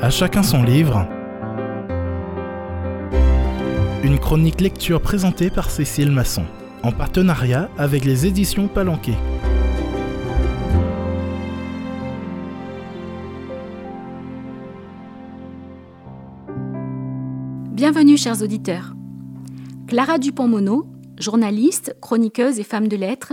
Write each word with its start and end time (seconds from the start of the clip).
À 0.00 0.10
chacun 0.10 0.44
son 0.44 0.62
livre. 0.62 1.08
Une 4.04 4.16
chronique 4.20 4.60
lecture 4.60 5.02
présentée 5.02 5.50
par 5.50 5.72
Cécile 5.72 6.12
Masson, 6.12 6.44
en 6.84 6.92
partenariat 6.92 7.68
avec 7.76 8.04
les 8.04 8.24
éditions 8.24 8.68
Palanquet. 8.68 9.16
Bienvenue 17.72 18.16
chers 18.16 18.40
auditeurs. 18.40 18.94
Clara 19.88 20.18
Dupont-Mono, 20.18 20.86
journaliste, 21.18 21.96
chroniqueuse 22.00 22.60
et 22.60 22.64
femme 22.64 22.86
de 22.86 22.96
lettres, 22.96 23.32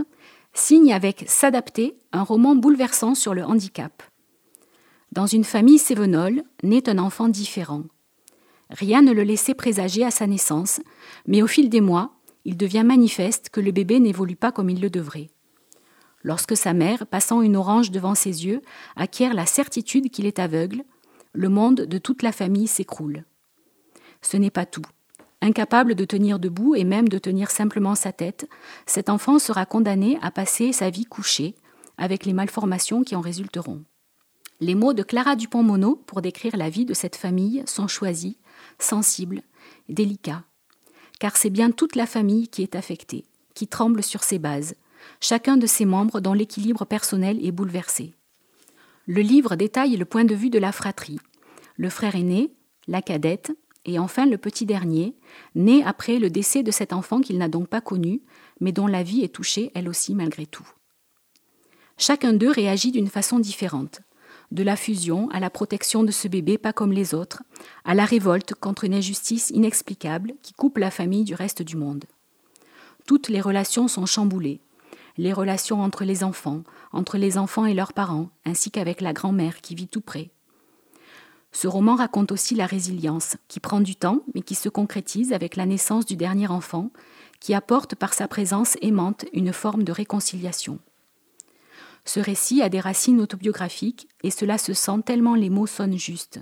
signe 0.56 0.94
avec 0.94 1.26
S'adapter 1.28 1.96
un 2.12 2.24
roman 2.24 2.56
bouleversant 2.56 3.14
sur 3.14 3.36
le 3.36 3.44
handicap. 3.46 4.02
Dans 5.16 5.28
une 5.28 5.46
famille 5.46 5.80
sévenole, 5.80 6.44
naît 6.62 6.90
un 6.90 6.98
enfant 6.98 7.30
différent. 7.30 7.84
Rien 8.70 9.02
ne 9.02 9.14
le 9.14 9.24
laissait 9.24 9.54
présager 9.54 10.04
à 10.04 10.12
sa 10.12 10.28
naissance, 10.28 10.82
mais 11.26 11.42
au 11.42 11.48
fil 11.48 11.70
des 11.70 11.80
mois, 11.80 12.12
il 12.44 12.58
devient 12.58 12.84
manifeste 12.86 13.48
que 13.50 13.62
le 13.62 13.72
bébé 13.72 14.02
n'évolue 14.02 14.36
pas 14.36 14.52
comme 14.52 14.70
il 14.70 14.82
le 14.82 14.90
devrait. 14.90 15.30
Lorsque 16.22 16.58
sa 16.58 16.74
mère, 16.74 17.08
passant 17.08 17.42
une 17.42 17.56
orange 17.56 17.92
devant 17.92 18.14
ses 18.14 18.46
yeux, 18.46 18.62
acquiert 18.98 19.34
la 19.34 19.46
certitude 19.46 20.10
qu'il 20.10 20.26
est 20.26 20.38
aveugle, 20.38 20.84
le 21.32 21.48
monde 21.48 21.76
de 21.76 21.98
toute 21.98 22.22
la 22.22 22.34
famille 22.34 22.68
s'écroule. 22.68 23.24
Ce 24.22 24.36
n'est 24.36 24.52
pas 24.52 24.66
tout. 24.66 24.86
Incapable 25.42 25.96
de 25.96 26.04
tenir 26.04 26.40
debout 26.40 26.76
et 26.76 26.84
même 26.84 27.08
de 27.08 27.20
tenir 27.20 27.52
simplement 27.52 27.96
sa 27.96 28.12
tête, 28.12 28.50
cet 28.86 29.10
enfant 29.10 29.40
sera 29.40 29.66
condamné 29.66 30.20
à 30.22 30.30
passer 30.30 30.74
sa 30.74 30.90
vie 30.90 31.06
couchée, 31.06 31.56
avec 31.98 32.26
les 32.26 32.34
malformations 32.34 33.04
qui 33.04 33.16
en 33.16 33.22
résulteront. 33.22 33.86
Les 34.62 34.76
mots 34.76 34.94
de 34.94 35.04
Clara 35.04 35.36
Dupont-Mono 35.36 36.02
pour 36.06 36.22
décrire 36.22 36.56
la 36.56 36.70
vie 36.70 36.86
de 36.86 36.94
cette 36.94 37.18
famille 37.18 37.64
sont 37.66 37.90
choisis, 37.90 38.36
sensibles, 38.80 39.42
délicats. 39.90 40.46
Car 41.20 41.36
c'est 41.36 41.50
bien 41.50 41.72
toute 41.72 41.98
la 41.98 42.06
famille 42.06 42.48
qui 42.48 42.64
est 42.64 42.76
affectée, 42.76 43.26
qui 43.54 43.68
tremble 43.68 44.02
sur 44.02 44.24
ses 44.24 44.40
bases, 44.40 44.76
chacun 45.20 45.58
de 45.58 45.68
ses 45.68 45.84
membres 45.84 46.22
dont 46.22 46.34
l'équilibre 46.34 46.86
personnel 46.86 47.46
est 47.46 47.52
bouleversé. 47.52 48.14
Le 49.08 49.22
livre 49.22 49.58
détaille 49.58 49.98
le 49.98 50.06
point 50.06 50.24
de 50.24 50.34
vue 50.34 50.50
de 50.50 50.60
la 50.60 50.72
fratrie, 50.72 51.20
le 51.76 51.90
frère 51.90 52.16
aîné, 52.16 52.54
la 52.88 53.02
cadette, 53.02 53.52
et 53.84 54.00
enfin 54.00 54.26
le 54.26 54.38
petit 54.38 54.66
dernier, 54.66 55.16
né 55.54 55.84
après 55.84 56.18
le 56.18 56.30
décès 56.30 56.64
de 56.64 56.72
cet 56.72 56.94
enfant 56.94 57.20
qu'il 57.20 57.38
n'a 57.38 57.50
donc 57.50 57.68
pas 57.68 57.82
connu, 57.82 58.22
mais 58.62 58.72
dont 58.72 58.88
la 58.88 59.04
vie 59.04 59.22
est 59.22 59.36
touchée 59.36 59.72
elle 59.76 59.90
aussi 59.90 60.16
malgré 60.16 60.46
tout. 60.46 60.68
Chacun 61.98 62.32
d'eux 62.32 62.52
réagit 62.52 62.92
d'une 62.92 63.10
façon 63.10 63.38
différente 63.38 64.02
de 64.52 64.64
la 64.64 64.76
fusion 64.76 65.30
à 65.32 65.40
la 65.40 65.50
protection 65.50 66.04
de 66.04 66.12
ce 66.12 66.28
bébé 66.28 66.58
pas 66.58 66.74
comme 66.74 66.92
les 66.92 67.14
autres, 67.14 67.44
à 67.84 67.96
la 67.96 68.06
révolte 68.06 68.54
contre 68.54 68.84
une 68.84 68.94
injustice 68.94 69.50
inexplicable 69.50 70.34
qui 70.42 70.54
coupe 70.54 70.78
la 70.78 70.92
famille 70.92 71.24
du 71.24 71.36
reste 71.36 71.62
du 71.62 71.76
monde. 71.76 72.06
Toutes 73.06 73.30
les 73.30 73.42
relations 73.42 73.88
sont 73.88 74.06
chamboulées, 74.06 74.62
les 75.18 75.34
relations 75.34 75.82
entre 75.82 76.04
les 76.04 76.24
enfants, 76.24 76.64
entre 76.92 77.18
les 77.18 77.38
enfants 77.38 77.66
et 77.66 77.74
leurs 77.74 77.94
parents, 77.94 78.30
ainsi 78.46 78.72
qu'avec 78.72 79.02
la 79.02 79.14
grand-mère 79.14 79.62
qui 79.62 79.76
vit 79.76 79.88
tout 79.88 80.02
près. 80.02 80.32
Ce 81.52 81.68
roman 81.68 81.96
raconte 81.96 82.34
aussi 82.34 82.54
la 82.54 82.66
résilience, 82.66 83.38
qui 83.48 83.62
prend 83.62 83.80
du 83.80 83.96
temps, 83.96 84.24
mais 84.34 84.42
qui 84.42 84.56
se 84.56 84.68
concrétise 84.68 85.32
avec 85.32 85.56
la 85.56 85.66
naissance 85.66 86.06
du 86.06 86.18
dernier 86.18 86.48
enfant, 86.48 86.92
qui 87.40 87.54
apporte 87.54 87.96
par 87.96 88.14
sa 88.14 88.28
présence 88.28 88.78
aimante 88.82 89.26
une 89.32 89.54
forme 89.54 89.84
de 89.84 89.94
réconciliation. 89.94 90.80
Ce 92.06 92.20
récit 92.20 92.62
a 92.62 92.70
des 92.70 92.80
racines 92.80 93.20
autobiographiques 93.20 94.08
et 94.24 94.32
cela 94.32 94.58
se 94.58 94.74
sent 94.74 95.02
tellement 95.06 95.36
les 95.36 95.50
mots 95.50 95.68
sonnent 95.68 95.98
justes. 95.98 96.40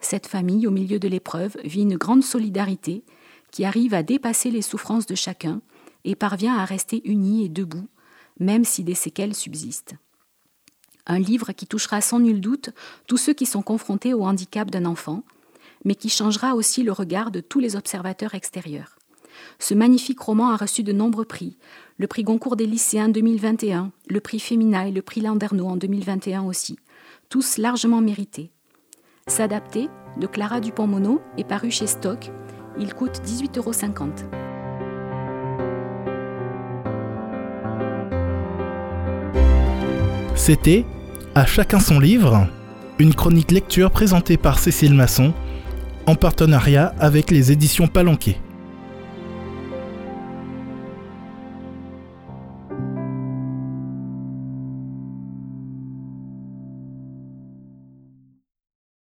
Cette 0.00 0.26
famille, 0.26 0.66
au 0.66 0.70
milieu 0.70 0.98
de 0.98 1.08
l'épreuve, 1.08 1.56
vit 1.64 1.82
une 1.82 1.96
grande 1.96 2.22
solidarité 2.22 3.04
qui 3.50 3.64
arrive 3.64 3.94
à 3.94 4.02
dépasser 4.02 4.50
les 4.50 4.62
souffrances 4.62 5.06
de 5.06 5.14
chacun 5.14 5.60
et 6.04 6.14
parvient 6.14 6.56
à 6.56 6.64
rester 6.64 7.02
unie 7.08 7.44
et 7.44 7.48
debout, 7.48 7.88
même 8.38 8.64
si 8.64 8.84
des 8.84 8.94
séquelles 8.94 9.34
subsistent. 9.34 9.94
Un 11.06 11.18
livre 11.18 11.52
qui 11.52 11.66
touchera 11.66 12.00
sans 12.00 12.20
nul 12.20 12.40
doute 12.40 12.70
tous 13.06 13.16
ceux 13.16 13.32
qui 13.32 13.46
sont 13.46 13.62
confrontés 13.62 14.14
au 14.14 14.24
handicap 14.24 14.70
d'un 14.70 14.84
enfant, 14.84 15.24
mais 15.84 15.94
qui 15.94 16.08
changera 16.08 16.54
aussi 16.54 16.82
le 16.82 16.92
regard 16.92 17.30
de 17.30 17.40
tous 17.40 17.60
les 17.60 17.76
observateurs 17.76 18.34
extérieurs. 18.34 18.96
Ce 19.58 19.74
magnifique 19.74 20.20
roman 20.20 20.50
a 20.50 20.56
reçu 20.56 20.82
de 20.82 20.92
nombreux 20.92 21.24
prix, 21.24 21.56
le 21.98 22.06
prix 22.06 22.22
Goncourt 22.22 22.56
des 22.56 22.66
lycéens 22.66 23.08
2021, 23.08 23.90
le 24.08 24.20
prix 24.20 24.38
Femina 24.38 24.86
et 24.86 24.92
le 24.92 25.02
prix 25.02 25.20
Landerneau 25.20 25.66
en 25.66 25.76
2021 25.76 26.42
aussi, 26.42 26.78
tous 27.28 27.58
largement 27.58 28.00
mérités. 28.00 28.50
S'adapter 29.26 29.88
de 30.20 30.26
Clara 30.26 30.60
Dupont-Mono 30.60 31.20
est 31.36 31.44
paru 31.44 31.70
chez 31.70 31.86
Stock. 31.86 32.30
Il 32.78 32.94
coûte 32.94 33.20
18,50 33.24 33.58
euros. 33.58 33.72
C'était 40.36 40.84
À 41.34 41.44
chacun 41.44 41.80
son 41.80 41.98
livre, 41.98 42.46
une 42.98 43.14
chronique 43.14 43.50
lecture 43.50 43.90
présentée 43.90 44.36
par 44.36 44.58
Cécile 44.58 44.94
Masson 44.94 45.34
en 46.06 46.14
partenariat 46.14 46.94
avec 47.00 47.30
les 47.30 47.50
éditions 47.50 47.88
Palanquet. 47.88 48.36